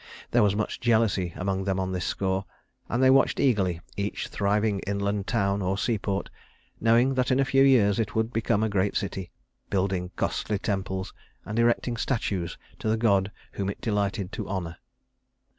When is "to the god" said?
12.79-13.31